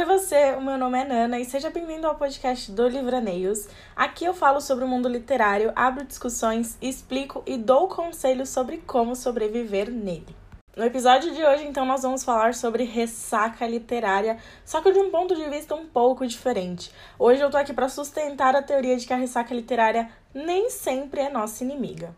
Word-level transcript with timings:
Oi 0.00 0.06
você, 0.06 0.54
o 0.56 0.62
meu 0.62 0.78
nome 0.78 0.98
é 0.98 1.04
Nana 1.04 1.38
e 1.38 1.44
seja 1.44 1.68
bem-vindo 1.68 2.06
ao 2.06 2.14
podcast 2.14 2.72
do 2.72 2.88
Livraneios. 2.88 3.68
Aqui 3.94 4.24
eu 4.24 4.32
falo 4.32 4.58
sobre 4.58 4.82
o 4.82 4.88
mundo 4.88 5.06
literário, 5.06 5.74
abro 5.76 6.06
discussões, 6.06 6.78
explico 6.80 7.42
e 7.46 7.58
dou 7.58 7.86
conselhos 7.86 8.48
sobre 8.48 8.78
como 8.78 9.14
sobreviver 9.14 9.90
nele. 9.90 10.34
No 10.74 10.86
episódio 10.86 11.34
de 11.34 11.44
hoje, 11.44 11.66
então, 11.66 11.84
nós 11.84 12.00
vamos 12.00 12.24
falar 12.24 12.54
sobre 12.54 12.84
ressaca 12.84 13.66
literária, 13.66 14.38
só 14.64 14.80
que 14.80 14.90
de 14.90 14.98
um 14.98 15.10
ponto 15.10 15.36
de 15.36 15.44
vista 15.50 15.74
um 15.74 15.84
pouco 15.84 16.26
diferente. 16.26 16.90
Hoje 17.18 17.42
eu 17.42 17.50
tô 17.50 17.58
aqui 17.58 17.74
para 17.74 17.90
sustentar 17.90 18.56
a 18.56 18.62
teoria 18.62 18.96
de 18.96 19.06
que 19.06 19.12
a 19.12 19.18
ressaca 19.18 19.54
literária 19.54 20.08
nem 20.32 20.70
sempre 20.70 21.20
é 21.20 21.28
nossa 21.28 21.62
inimiga. 21.62 22.16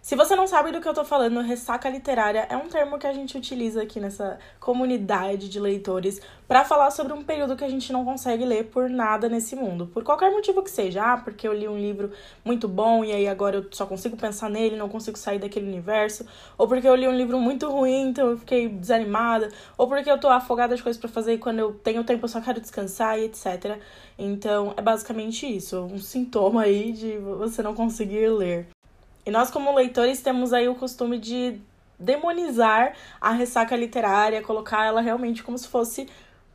Se 0.00 0.14
você 0.14 0.34
não 0.34 0.46
sabe 0.46 0.72
do 0.72 0.80
que 0.80 0.88
eu 0.88 0.94
tô 0.94 1.04
falando, 1.04 1.40
ressaca 1.40 1.90
literária 1.90 2.46
é 2.48 2.56
um 2.56 2.68
termo 2.68 2.98
que 2.98 3.06
a 3.06 3.12
gente 3.12 3.36
utiliza 3.36 3.82
aqui 3.82 4.00
nessa 4.00 4.38
comunidade 4.58 5.48
de 5.48 5.60
leitores 5.60 6.20
para 6.46 6.64
falar 6.64 6.90
sobre 6.92 7.12
um 7.12 7.22
período 7.22 7.56
que 7.56 7.64
a 7.64 7.68
gente 7.68 7.92
não 7.92 8.04
consegue 8.04 8.44
ler 8.44 8.66
por 8.66 8.88
nada 8.88 9.28
nesse 9.28 9.54
mundo, 9.54 9.86
por 9.88 10.02
qualquer 10.04 10.30
motivo 10.30 10.62
que 10.62 10.70
seja. 10.70 11.02
Ah, 11.02 11.16
porque 11.18 11.46
eu 11.46 11.52
li 11.52 11.68
um 11.68 11.76
livro 11.76 12.10
muito 12.44 12.66
bom 12.66 13.04
e 13.04 13.12
aí 13.12 13.28
agora 13.28 13.56
eu 13.56 13.66
só 13.70 13.84
consigo 13.84 14.16
pensar 14.16 14.48
nele, 14.48 14.76
não 14.76 14.88
consigo 14.88 15.18
sair 15.18 15.38
daquele 15.38 15.66
universo, 15.66 16.24
ou 16.56 16.66
porque 16.66 16.88
eu 16.88 16.94
li 16.94 17.06
um 17.06 17.14
livro 17.14 17.38
muito 17.38 17.68
ruim, 17.68 18.08
então 18.08 18.30
eu 18.30 18.38
fiquei 18.38 18.68
desanimada, 18.68 19.50
ou 19.76 19.88
porque 19.88 20.10
eu 20.10 20.18
tô 20.18 20.28
afogada 20.28 20.74
de 20.74 20.82
coisas 20.82 20.98
para 20.98 21.10
fazer 21.10 21.34
e 21.34 21.38
quando 21.38 21.58
eu 21.58 21.74
tenho 21.74 22.04
tempo 22.04 22.24
eu 22.24 22.28
só 22.28 22.40
quero 22.40 22.60
descansar 22.60 23.18
e 23.18 23.24
etc. 23.24 23.78
Então, 24.16 24.72
é 24.76 24.80
basicamente 24.80 25.44
isso, 25.44 25.80
um 25.80 25.98
sintoma 25.98 26.62
aí 26.62 26.92
de 26.92 27.18
você 27.18 27.62
não 27.62 27.74
conseguir 27.74 28.28
ler. 28.28 28.68
E 29.24 29.30
nós, 29.30 29.50
como 29.50 29.74
leitores, 29.74 30.22
temos 30.22 30.52
aí 30.52 30.68
o 30.68 30.74
costume 30.74 31.18
de 31.18 31.60
demonizar 31.98 32.94
a 33.20 33.32
ressaca 33.32 33.74
literária, 33.74 34.42
colocar 34.42 34.86
ela 34.86 35.00
realmente 35.00 35.42
como 35.42 35.58
se 35.58 35.68
fosse 35.68 36.08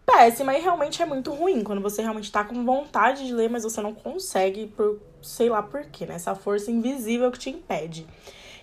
péssima 0.06 0.56
e 0.58 0.62
realmente 0.62 1.02
é 1.02 1.06
muito 1.06 1.32
ruim 1.32 1.64
quando 1.64 1.82
você 1.82 2.02
realmente 2.02 2.32
tá 2.32 2.44
com 2.44 2.66
vontade 2.66 3.26
de 3.26 3.34
ler, 3.34 3.50
mas 3.50 3.64
você 3.64 3.82
não 3.82 3.94
consegue 3.94 4.68
por 4.68 5.00
sei 5.22 5.50
lá 5.50 5.64
por 5.64 5.86
quê, 5.86 6.06
né? 6.06 6.16
Essa 6.16 6.36
força 6.36 6.70
invisível 6.70 7.32
que 7.32 7.40
te 7.40 7.50
impede. 7.50 8.06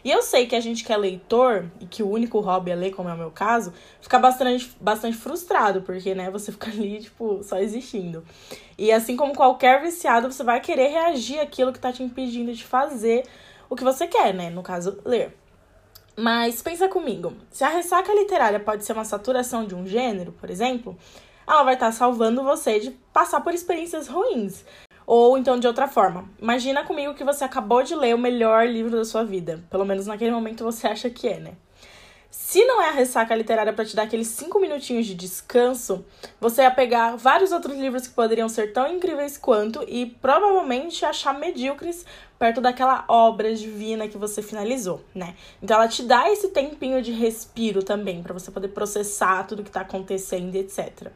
E 0.02 0.10
eu 0.10 0.22
sei 0.22 0.46
que 0.46 0.56
a 0.56 0.60
gente 0.60 0.82
que 0.82 0.92
é 0.92 0.96
leitor 0.96 1.66
e 1.78 1.84
que 1.86 2.02
o 2.02 2.08
único 2.08 2.40
hobby 2.40 2.70
é 2.70 2.74
ler, 2.74 2.90
como 2.92 3.08
é 3.08 3.14
o 3.14 3.18
meu 3.18 3.30
caso, 3.30 3.72
fica 4.00 4.18
bastante, 4.18 4.70
bastante 4.80 5.16
frustrado, 5.16 5.82
porque, 5.82 6.14
né, 6.14 6.30
você 6.30 6.50
fica 6.52 6.70
ali, 6.70 7.00
tipo, 7.00 7.42
só 7.42 7.58
existindo. 7.58 8.24
E 8.78 8.90
assim 8.90 9.14
como 9.16 9.34
qualquer 9.34 9.82
viciado, 9.82 10.30
você 10.30 10.42
vai 10.42 10.60
querer 10.60 10.88
reagir 10.88 11.38
àquilo 11.38 11.72
que 11.72 11.78
tá 11.78 11.92
te 11.92 12.02
impedindo 12.02 12.52
de 12.52 12.64
fazer 12.64 13.24
o 13.70 13.76
que 13.76 13.84
você 13.84 14.06
quer, 14.08 14.34
né? 14.34 14.50
No 14.50 14.62
caso, 14.62 14.98
ler. 15.04 15.34
Mas 16.16 16.60
pensa 16.60 16.88
comigo, 16.88 17.32
se 17.50 17.62
a 17.64 17.68
ressaca 17.68 18.12
literária 18.12 18.58
pode 18.60 18.84
ser 18.84 18.92
uma 18.92 19.04
saturação 19.04 19.64
de 19.64 19.74
um 19.74 19.86
gênero, 19.86 20.32
por 20.32 20.50
exemplo, 20.50 20.98
ela 21.46 21.62
vai 21.62 21.74
estar 21.74 21.92
salvando 21.92 22.42
você 22.42 22.80
de 22.80 22.90
passar 23.12 23.40
por 23.40 23.54
experiências 23.54 24.08
ruins. 24.08 24.64
Ou 25.06 25.38
então 25.38 25.58
de 25.58 25.66
outra 25.66 25.88
forma, 25.88 26.28
imagina 26.40 26.84
comigo 26.84 27.14
que 27.14 27.24
você 27.24 27.44
acabou 27.44 27.82
de 27.82 27.94
ler 27.94 28.14
o 28.14 28.18
melhor 28.18 28.66
livro 28.68 28.96
da 28.96 29.04
sua 29.04 29.24
vida. 29.24 29.64
Pelo 29.70 29.84
menos 29.84 30.06
naquele 30.06 30.30
momento 30.32 30.64
você 30.64 30.88
acha 30.88 31.08
que 31.08 31.28
é, 31.28 31.38
né? 31.40 31.52
Se 32.30 32.64
não 32.64 32.80
é 32.80 32.88
a 32.88 32.92
ressaca 32.92 33.34
literária 33.34 33.72
para 33.72 33.84
te 33.84 33.96
dar 33.96 34.04
aqueles 34.04 34.28
cinco 34.28 34.60
minutinhos 34.60 35.04
de 35.04 35.16
descanso, 35.16 36.04
você 36.40 36.62
ia 36.62 36.70
pegar 36.70 37.16
vários 37.16 37.50
outros 37.50 37.76
livros 37.76 38.06
que 38.06 38.14
poderiam 38.14 38.48
ser 38.48 38.72
tão 38.72 38.86
incríveis 38.86 39.36
quanto 39.36 39.84
e 39.88 40.06
provavelmente 40.06 41.04
achar 41.04 41.36
medíocres 41.36 42.06
perto 42.38 42.60
daquela 42.60 43.04
obra 43.08 43.52
divina 43.52 44.06
que 44.06 44.16
você 44.16 44.42
finalizou, 44.42 45.04
né? 45.12 45.34
Então 45.60 45.76
ela 45.76 45.88
te 45.88 46.04
dá 46.04 46.30
esse 46.30 46.48
tempinho 46.48 47.02
de 47.02 47.10
respiro 47.10 47.82
também 47.82 48.22
para 48.22 48.32
você 48.32 48.50
poder 48.50 48.68
processar 48.68 49.44
tudo 49.48 49.64
que 49.64 49.70
tá 49.70 49.80
acontecendo, 49.80 50.54
etc. 50.54 51.08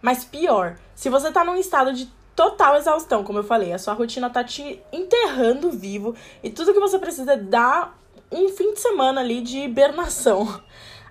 Mas 0.00 0.24
pior, 0.24 0.78
se 0.94 1.10
você 1.10 1.32
tá 1.32 1.44
num 1.44 1.56
estado 1.56 1.92
de 1.92 2.08
total 2.36 2.76
exaustão, 2.76 3.24
como 3.24 3.40
eu 3.40 3.44
falei, 3.44 3.72
a 3.72 3.78
sua 3.78 3.94
rotina 3.94 4.30
tá 4.30 4.44
te 4.44 4.80
enterrando 4.92 5.70
vivo 5.70 6.14
e 6.42 6.50
tudo 6.50 6.72
que 6.72 6.80
você 6.80 6.98
precisa 6.98 7.32
é 7.32 7.36
dar 7.36 8.03
um 8.34 8.48
fim 8.48 8.72
de 8.72 8.80
semana 8.80 9.20
ali 9.20 9.40
de 9.40 9.60
hibernação. 9.60 10.60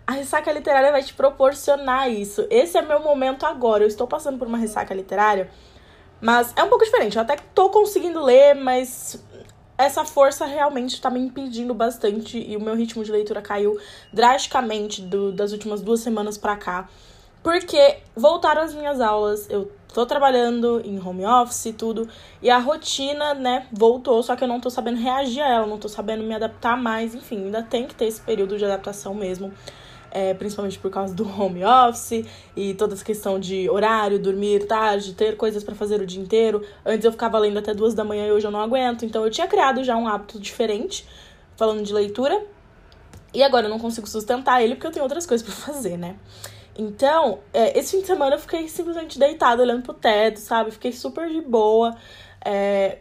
A 0.05 0.11
ressaca 0.11 0.51
literária 0.51 0.91
vai 0.91 1.01
te 1.01 1.13
proporcionar 1.13 2.11
isso. 2.11 2.45
Esse 2.49 2.77
é 2.77 2.81
meu 2.81 2.99
momento 2.99 3.45
agora. 3.45 3.83
Eu 3.83 3.87
estou 3.87 4.05
passando 4.05 4.37
por 4.37 4.47
uma 4.47 4.57
ressaca 4.57 4.93
literária, 4.93 5.49
mas 6.19 6.53
é 6.57 6.63
um 6.63 6.67
pouco 6.67 6.83
diferente. 6.83 7.15
Eu 7.15 7.21
até 7.21 7.37
tô 7.55 7.69
conseguindo 7.69 8.21
ler, 8.21 8.53
mas 8.53 9.23
essa 9.77 10.03
força 10.03 10.45
realmente 10.45 10.95
está 10.95 11.09
me 11.09 11.19
impedindo 11.19 11.73
bastante 11.73 12.37
e 12.37 12.57
o 12.57 12.61
meu 12.61 12.75
ritmo 12.75 13.03
de 13.03 13.11
leitura 13.11 13.41
caiu 13.41 13.79
drasticamente 14.11 15.01
do, 15.01 15.31
das 15.31 15.53
últimas 15.53 15.81
duas 15.81 16.01
semanas 16.01 16.37
para 16.37 16.57
cá. 16.57 16.89
Porque 17.43 17.97
voltaram 18.15 18.61
as 18.61 18.73
minhas 18.73 19.01
aulas, 19.01 19.49
eu 19.49 19.69
tô 19.93 20.05
trabalhando 20.05 20.81
em 20.85 20.97
home 20.97 21.25
office 21.25 21.65
e 21.65 21.73
tudo, 21.73 22.07
e 22.41 22.49
a 22.49 22.57
rotina, 22.57 23.33
né, 23.33 23.67
voltou, 23.71 24.23
só 24.23 24.35
que 24.35 24.45
eu 24.45 24.47
não 24.47 24.61
tô 24.61 24.69
sabendo 24.69 24.97
reagir 24.97 25.41
a 25.41 25.49
ela, 25.49 25.67
não 25.67 25.77
tô 25.77 25.89
sabendo 25.89 26.23
me 26.23 26.33
adaptar 26.33 26.75
mais, 26.75 27.13
enfim, 27.13 27.45
ainda 27.45 27.61
tem 27.61 27.85
que 27.85 27.93
ter 27.93 28.05
esse 28.05 28.21
período 28.21 28.57
de 28.57 28.63
adaptação 28.63 29.13
mesmo. 29.13 29.53
É, 30.15 30.31
principalmente 30.35 30.77
por 30.77 30.91
causa 30.91 31.11
do 31.11 31.27
home 31.27 31.65
office 31.65 32.23
e 32.55 32.75
toda 32.75 32.93
essa 32.93 33.03
questão 33.03 33.39
de 33.39 33.67
horário, 33.67 34.19
dormir 34.19 34.67
tarde, 34.67 35.15
ter 35.15 35.35
coisas 35.35 35.63
para 35.63 35.73
fazer 35.73 35.99
o 35.99 36.05
dia 36.05 36.21
inteiro. 36.21 36.63
Antes 36.85 37.03
eu 37.03 37.11
ficava 37.11 37.39
lendo 37.39 37.57
até 37.57 37.73
duas 37.73 37.95
da 37.95 38.03
manhã 38.03 38.27
e 38.27 38.31
hoje 38.31 38.45
eu 38.45 38.51
não 38.51 38.61
aguento. 38.61 39.05
Então 39.05 39.25
eu 39.25 39.31
tinha 39.31 39.47
criado 39.47 39.83
já 39.83 39.97
um 39.97 40.07
hábito 40.07 40.39
diferente, 40.39 41.03
falando 41.55 41.81
de 41.81 41.91
leitura. 41.91 42.45
E 43.33 43.43
agora 43.43 43.65
eu 43.65 43.69
não 43.69 43.79
consigo 43.79 44.07
sustentar 44.07 44.61
ele 44.61 44.75
porque 44.75 44.87
eu 44.87 44.91
tenho 44.91 45.03
outras 45.03 45.25
coisas 45.25 45.45
para 45.45 45.55
fazer, 45.55 45.97
né? 45.97 46.15
Então, 46.77 47.39
é, 47.53 47.77
esse 47.77 47.91
fim 47.91 48.01
de 48.01 48.07
semana 48.07 48.35
eu 48.35 48.39
fiquei 48.39 48.67
simplesmente 48.67 49.19
deitada 49.19 49.61
olhando 49.61 49.83
pro 49.83 49.93
teto, 49.93 50.39
sabe? 50.39 50.71
Fiquei 50.71 50.91
super 50.91 51.29
de 51.29 51.41
boa. 51.41 51.95
É, 52.43 52.99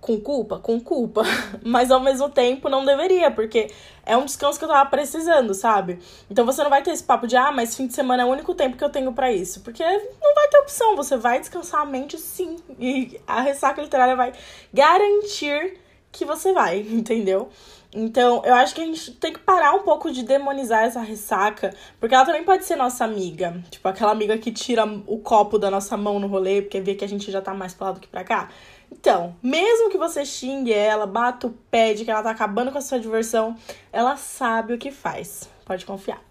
com 0.00 0.18
culpa? 0.20 0.58
Com 0.58 0.80
culpa. 0.80 1.22
Mas 1.62 1.90
ao 1.90 2.00
mesmo 2.00 2.28
tempo 2.28 2.68
não 2.68 2.84
deveria, 2.84 3.30
porque 3.30 3.68
é 4.04 4.16
um 4.16 4.24
descanso 4.24 4.58
que 4.58 4.64
eu 4.64 4.68
tava 4.68 4.88
precisando, 4.88 5.54
sabe? 5.54 5.98
Então 6.30 6.46
você 6.46 6.62
não 6.62 6.70
vai 6.70 6.82
ter 6.82 6.90
esse 6.90 7.04
papo 7.04 7.26
de, 7.26 7.36
ah, 7.36 7.52
mas 7.52 7.76
fim 7.76 7.86
de 7.86 7.94
semana 7.94 8.22
é 8.22 8.26
o 8.26 8.28
único 8.28 8.54
tempo 8.54 8.76
que 8.76 8.82
eu 8.82 8.88
tenho 8.88 9.12
para 9.12 9.30
isso. 9.30 9.60
Porque 9.60 9.84
não 9.84 10.34
vai 10.34 10.48
ter 10.48 10.58
opção, 10.58 10.96
você 10.96 11.16
vai 11.16 11.38
descansar 11.38 11.82
a 11.82 11.84
mente 11.84 12.18
sim. 12.18 12.56
E 12.78 13.20
a 13.26 13.40
ressaca 13.40 13.82
literária 13.82 14.16
vai 14.16 14.32
garantir 14.72 15.78
que 16.10 16.24
você 16.24 16.52
vai, 16.52 16.80
entendeu? 16.90 17.50
Então, 17.92 18.42
eu 18.44 18.54
acho 18.54 18.74
que 18.74 18.80
a 18.80 18.84
gente 18.84 19.12
tem 19.12 19.32
que 19.32 19.40
parar 19.40 19.72
um 19.72 19.80
pouco 19.80 20.12
de 20.12 20.22
demonizar 20.22 20.84
essa 20.84 21.00
ressaca, 21.00 21.74
porque 21.98 22.14
ela 22.14 22.24
também 22.24 22.44
pode 22.44 22.64
ser 22.64 22.76
nossa 22.76 23.04
amiga. 23.04 23.62
Tipo, 23.68 23.88
aquela 23.88 24.12
amiga 24.12 24.38
que 24.38 24.52
tira 24.52 24.84
o 25.06 25.18
copo 25.18 25.58
da 25.58 25.70
nossa 25.70 25.96
mão 25.96 26.20
no 26.20 26.28
rolê, 26.28 26.62
porque 26.62 26.80
vê 26.80 26.94
que 26.94 27.04
a 27.04 27.08
gente 27.08 27.30
já 27.30 27.42
tá 27.42 27.52
mais 27.52 27.74
pra 27.74 27.88
lá 27.88 27.92
do 27.92 28.00
que 28.00 28.08
pra 28.08 28.22
cá. 28.22 28.48
Então, 28.92 29.34
mesmo 29.42 29.90
que 29.90 29.98
você 29.98 30.24
xingue 30.24 30.72
ela, 30.72 31.06
bata 31.06 31.48
o 31.48 31.50
pé 31.70 31.94
de 31.94 32.04
que 32.04 32.10
ela 32.10 32.22
tá 32.22 32.30
acabando 32.30 32.70
com 32.70 32.78
a 32.78 32.82
sua 32.82 32.98
diversão, 32.98 33.56
ela 33.92 34.16
sabe 34.16 34.74
o 34.74 34.78
que 34.78 34.90
faz. 34.90 35.48
Pode 35.64 35.84
confiar. 35.84 36.29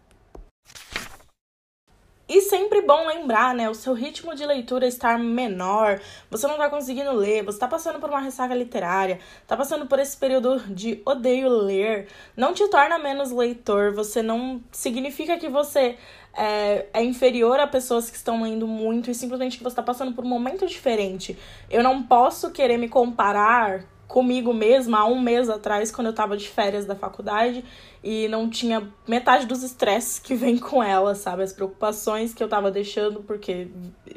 E 2.29 2.41
sempre 2.41 2.83
bom 2.83 3.07
lembrar, 3.07 3.55
né? 3.55 3.67
O 3.67 3.73
seu 3.73 3.91
ritmo 3.91 4.35
de 4.35 4.45
leitura 4.45 4.85
estar 4.85 5.17
menor, 5.17 5.99
você 6.29 6.45
não 6.45 6.57
tá 6.57 6.69
conseguindo 6.69 7.11
ler, 7.11 7.43
você 7.43 7.57
tá 7.57 7.67
passando 7.67 7.99
por 7.99 8.07
uma 8.07 8.19
ressaca 8.19 8.53
literária, 8.53 9.17
tá 9.47 9.57
passando 9.57 9.87
por 9.87 9.97
esse 9.97 10.15
período 10.15 10.59
de 10.67 11.01
odeio 11.03 11.49
ler, 11.49 12.07
não 12.37 12.53
te 12.53 12.67
torna 12.67 12.99
menos 12.99 13.31
leitor, 13.31 13.95
você 13.95 14.21
não 14.21 14.61
significa 14.71 15.39
que 15.39 15.49
você 15.49 15.97
é, 16.37 16.85
é, 16.93 17.03
inferior 17.03 17.59
a 17.59 17.65
pessoas 17.65 18.11
que 18.11 18.17
estão 18.17 18.43
lendo 18.43 18.67
muito 18.67 19.09
e 19.09 19.15
simplesmente 19.15 19.57
que 19.57 19.63
você 19.63 19.73
está 19.73 19.81
passando 19.81 20.13
por 20.13 20.23
um 20.23 20.29
momento 20.29 20.67
diferente. 20.67 21.35
Eu 21.67 21.81
não 21.81 22.03
posso 22.03 22.51
querer 22.51 22.77
me 22.77 22.87
comparar 22.87 23.83
comigo 24.09 24.51
mesma 24.51 25.01
há 25.01 25.05
um 25.05 25.21
mês 25.21 25.49
atrás, 25.51 25.91
quando 25.91 26.07
eu 26.07 26.13
tava 26.13 26.35
de 26.35 26.49
férias 26.49 26.83
da 26.83 26.95
faculdade 26.95 27.63
e 28.03 28.27
não 28.27 28.49
tinha 28.49 28.91
metade 29.07 29.45
dos 29.45 29.61
estresses 29.61 30.17
que 30.17 30.33
vem 30.33 30.57
com 30.57 30.81
ela, 30.83 31.13
sabe? 31.13 31.43
As 31.43 31.53
preocupações 31.53 32.33
que 32.33 32.43
eu 32.43 32.49
tava 32.49 32.71
deixando 32.71 33.21
porque 33.21 33.67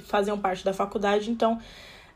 faziam 0.04 0.38
parte 0.38 0.64
da 0.64 0.72
faculdade. 0.72 1.30
Então, 1.30 1.60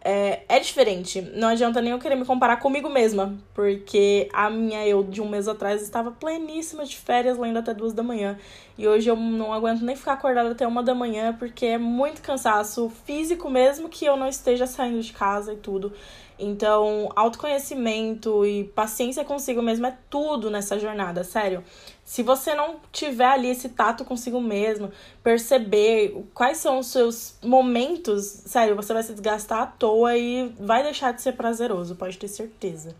é, 0.06 0.44
é 0.48 0.60
diferente. 0.60 1.20
Não 1.34 1.48
adianta 1.48 1.80
nem 1.80 1.90
eu 1.90 1.98
querer 1.98 2.14
me 2.14 2.24
comparar 2.24 2.58
comigo 2.58 2.88
mesma, 2.88 3.36
porque 3.52 4.28
a 4.32 4.48
minha 4.48 4.86
eu 4.86 5.02
de 5.02 5.20
um 5.20 5.28
mês 5.28 5.48
atrás 5.48 5.82
estava 5.82 6.12
pleníssima 6.12 6.84
de 6.84 6.96
férias, 6.96 7.36
lendo 7.36 7.58
até 7.58 7.74
duas 7.74 7.92
da 7.92 8.04
manhã. 8.04 8.38
E 8.78 8.86
hoje 8.86 9.10
eu 9.10 9.16
não 9.16 9.52
aguento 9.52 9.82
nem 9.82 9.96
ficar 9.96 10.12
acordada 10.12 10.52
até 10.52 10.64
uma 10.64 10.80
da 10.80 10.94
manhã, 10.94 11.34
porque 11.36 11.66
é 11.66 11.78
muito 11.78 12.22
cansaço 12.22 12.88
físico 13.04 13.50
mesmo 13.50 13.88
que 13.88 14.04
eu 14.04 14.16
não 14.16 14.28
esteja 14.28 14.64
saindo 14.64 15.02
de 15.02 15.12
casa 15.12 15.52
e 15.52 15.56
tudo. 15.56 15.92
Então, 16.38 17.10
autoconhecimento 17.16 18.44
e 18.46 18.64
paciência 18.64 19.24
consigo 19.24 19.60
mesmo 19.60 19.86
é 19.86 19.96
tudo 20.08 20.50
nessa 20.50 20.78
jornada, 20.78 21.24
sério. 21.24 21.64
Se 22.06 22.22
você 22.22 22.54
não 22.54 22.76
tiver 22.92 23.26
ali 23.26 23.50
esse 23.50 23.68
tato 23.70 24.04
consigo 24.04 24.40
mesmo, 24.40 24.92
perceber 25.24 26.24
quais 26.32 26.58
são 26.58 26.78
os 26.78 26.86
seus 26.86 27.36
momentos, 27.42 28.24
sério, 28.24 28.76
você 28.76 28.94
vai 28.94 29.02
se 29.02 29.12
desgastar 29.12 29.62
à 29.62 29.66
toa 29.66 30.16
e 30.16 30.54
vai 30.60 30.84
deixar 30.84 31.12
de 31.12 31.20
ser 31.20 31.32
prazeroso, 31.32 31.96
pode 31.96 32.16
ter 32.16 32.28
certeza. 32.28 32.94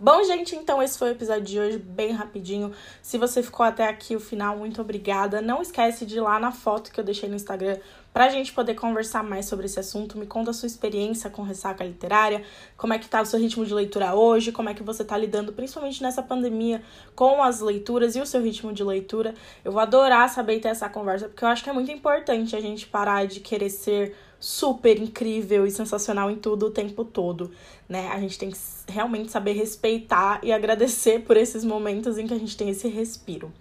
Bom, 0.00 0.22
gente, 0.22 0.54
então 0.54 0.80
esse 0.80 0.96
foi 0.96 1.08
o 1.08 1.10
episódio 1.10 1.42
de 1.42 1.58
hoje, 1.58 1.76
bem 1.76 2.12
rapidinho. 2.12 2.72
Se 3.02 3.18
você 3.18 3.42
ficou 3.42 3.66
até 3.66 3.88
aqui 3.88 4.14
o 4.14 4.20
final, 4.20 4.56
muito 4.56 4.80
obrigada. 4.80 5.42
Não 5.42 5.60
esquece 5.60 6.06
de 6.06 6.18
ir 6.18 6.20
lá 6.20 6.38
na 6.38 6.52
foto 6.52 6.92
que 6.92 7.00
eu 7.00 7.04
deixei 7.04 7.28
no 7.28 7.34
Instagram 7.34 7.76
pra 8.12 8.28
gente 8.28 8.52
poder 8.52 8.76
conversar 8.76 9.24
mais 9.24 9.46
sobre 9.46 9.66
esse 9.66 9.80
assunto. 9.80 10.16
Me 10.16 10.24
conta 10.24 10.52
a 10.52 10.54
sua 10.54 10.68
experiência 10.68 11.28
com 11.28 11.42
ressaca 11.42 11.82
literária, 11.82 12.44
como 12.76 12.92
é 12.92 12.98
que 13.00 13.08
tá 13.08 13.20
o 13.20 13.26
seu 13.26 13.40
ritmo 13.40 13.66
de 13.66 13.74
leitura 13.74 14.14
hoje, 14.14 14.52
como 14.52 14.68
é 14.68 14.74
que 14.74 14.84
você 14.84 15.04
tá 15.04 15.18
lidando, 15.18 15.52
principalmente 15.52 16.00
nessa 16.00 16.22
pandemia, 16.22 16.80
com 17.16 17.42
as 17.42 17.58
leituras 17.58 18.14
e 18.14 18.20
o 18.20 18.26
seu 18.26 18.40
ritmo 18.40 18.72
de 18.72 18.84
leitura. 18.84 19.34
Eu 19.64 19.72
vou 19.72 19.80
adorar 19.80 20.28
saber 20.28 20.60
ter 20.60 20.68
essa 20.68 20.88
conversa, 20.88 21.26
porque 21.26 21.42
eu 21.42 21.48
acho 21.48 21.64
que 21.64 21.70
é 21.70 21.72
muito 21.72 21.90
importante 21.90 22.54
a 22.54 22.60
gente 22.60 22.86
parar 22.86 23.26
de 23.26 23.40
querer 23.40 23.68
ser 23.68 24.14
super 24.40 25.00
incrível 25.00 25.66
e 25.66 25.70
sensacional 25.70 26.30
em 26.30 26.36
tudo 26.36 26.66
o 26.66 26.70
tempo 26.70 27.04
todo, 27.04 27.50
né? 27.88 28.08
A 28.08 28.20
gente 28.20 28.38
tem 28.38 28.50
que 28.50 28.58
realmente 28.88 29.30
saber 29.30 29.52
respeitar 29.52 30.40
e 30.42 30.52
agradecer 30.52 31.20
por 31.20 31.36
esses 31.36 31.64
momentos 31.64 32.18
em 32.18 32.26
que 32.26 32.34
a 32.34 32.38
gente 32.38 32.56
tem 32.56 32.70
esse 32.70 32.88
respiro. 32.88 33.52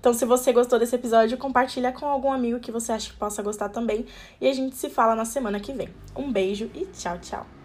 Então, 0.00 0.12
se 0.12 0.26
você 0.26 0.52
gostou 0.52 0.78
desse 0.78 0.94
episódio, 0.94 1.38
compartilha 1.38 1.90
com 1.90 2.04
algum 2.04 2.30
amigo 2.30 2.60
que 2.60 2.70
você 2.70 2.92
acha 2.92 3.10
que 3.10 3.16
possa 3.16 3.42
gostar 3.42 3.70
também. 3.70 4.04
E 4.38 4.46
a 4.46 4.52
gente 4.52 4.76
se 4.76 4.90
fala 4.90 5.14
na 5.14 5.24
semana 5.24 5.58
que 5.58 5.72
vem. 5.72 5.88
Um 6.14 6.30
beijo 6.30 6.70
e 6.74 6.84
tchau, 6.86 7.18
tchau. 7.20 7.63